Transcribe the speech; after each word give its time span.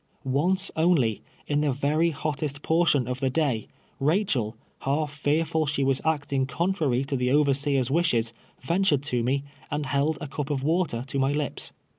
Once 0.25 0.71
only, 0.75 1.21
in 1.45 1.61
the 1.61 1.71
very 1.71 2.09
hottest 2.09 2.63
i)ortion 2.63 3.07
of 3.07 3.19
the 3.19 3.29
day, 3.29 3.67
Eachel, 4.01 4.55
half 4.79 5.13
fearful 5.13 5.67
she 5.67 5.83
was 5.83 6.01
acting 6.03 6.47
con 6.47 6.73
trary 6.73 7.05
to 7.05 7.15
the 7.15 7.29
overseer's 7.29 7.91
wishes, 7.91 8.33
ventured 8.59 9.03
to 9.03 9.21
me, 9.21 9.43
and 9.69 9.85
held 9.85 10.17
a 10.19 10.25
cuj* 10.27 10.49
of 10.49 10.63
water 10.63 11.03
to 11.05 11.19
my 11.19 11.31
li])s. 11.31 11.71